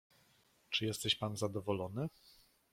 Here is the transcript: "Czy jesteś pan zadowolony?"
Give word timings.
"Czy 0.69 0.85
jesteś 0.85 1.15
pan 1.15 1.35
zadowolony?" 1.37 2.07